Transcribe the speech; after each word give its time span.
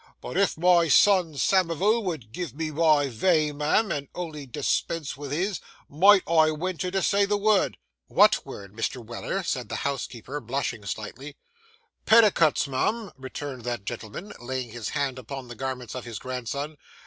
But 0.19 0.35
if 0.35 0.57
my 0.57 0.87
son 0.87 1.37
Samivel 1.37 2.01
vould 2.03 2.31
give 2.31 2.55
me 2.55 2.71
my 2.71 3.07
vay, 3.07 3.51
mum, 3.51 3.91
and 3.91 4.07
only 4.15 4.47
dis 4.47 4.81
pense 4.81 5.11
vith 5.11 5.29
his—might 5.29 6.23
I 6.27 6.49
wenter 6.49 6.89
to 6.91 7.03
say 7.03 7.25
the 7.25 7.37
vurd?' 7.37 7.77
'What 8.07 8.43
word, 8.43 8.73
Mr. 8.73 9.05
Weller?' 9.05 9.43
said 9.43 9.69
the 9.69 9.75
housekeeper, 9.85 10.39
blushing 10.41 10.83
slightly. 10.87 11.35
'Petticuts, 12.07 12.67
mum,' 12.67 13.11
returned 13.15 13.63
that 13.65 13.85
gentleman, 13.85 14.33
laying 14.39 14.71
his 14.71 14.89
hand 14.89 15.19
upon 15.19 15.49
the 15.49 15.55
garments 15.55 15.93
of 15.93 16.05
his 16.05 16.17
grandson. 16.17 16.77